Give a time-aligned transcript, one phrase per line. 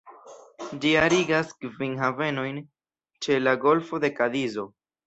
[0.85, 2.59] Ĝi arigas kvin havenojn
[3.27, 4.69] ĉe la golfo de Kadizo.